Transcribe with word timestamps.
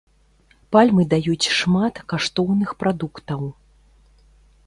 Пальмы 0.75 1.03
даюць 1.11 1.51
шмат 1.57 2.01
каштоўных 2.13 2.69
прадуктаў. 2.85 3.41